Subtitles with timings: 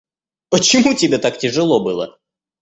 [0.49, 2.17] Почему тебе так тяжело было?